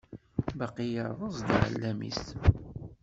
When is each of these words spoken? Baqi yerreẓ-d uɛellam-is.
Baqi 0.59 0.85
yerreẓ-d 0.93 1.47
uɛellam-is. 1.55 2.21